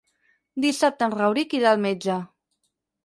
Dissabte 0.63 1.07
en 1.09 1.13
Rauric 1.19 1.55
irà 1.59 1.69
al 1.75 1.85
metge. 1.87 2.17